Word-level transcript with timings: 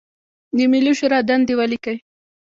د 0.57 0.57
ملي 0.71 0.93
شورا 0.99 1.19
دندې 1.29 1.53
ولیکئ. 1.59 1.97